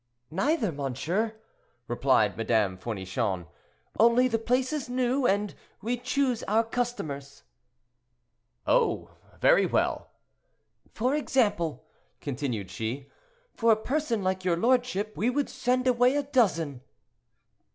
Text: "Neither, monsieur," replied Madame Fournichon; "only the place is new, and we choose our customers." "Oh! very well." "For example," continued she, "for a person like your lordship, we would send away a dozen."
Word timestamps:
"Neither, 0.31 0.71
monsieur," 0.71 1.35
replied 1.87 2.35
Madame 2.35 2.75
Fournichon; 2.75 3.45
"only 3.99 4.27
the 4.27 4.39
place 4.39 4.73
is 4.73 4.89
new, 4.89 5.27
and 5.27 5.53
we 5.79 5.95
choose 5.95 6.41
our 6.47 6.63
customers." 6.63 7.43
"Oh! 8.65 9.11
very 9.39 9.67
well." 9.67 10.09
"For 10.91 11.13
example," 11.13 11.85
continued 12.19 12.71
she, 12.71 13.11
"for 13.53 13.71
a 13.71 13.75
person 13.75 14.23
like 14.23 14.43
your 14.43 14.57
lordship, 14.57 15.15
we 15.15 15.29
would 15.29 15.49
send 15.49 15.85
away 15.85 16.15
a 16.15 16.23
dozen." 16.23 16.81